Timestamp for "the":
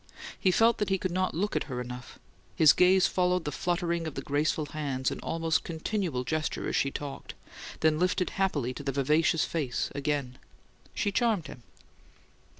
3.45-3.51, 4.15-4.23, 8.81-8.91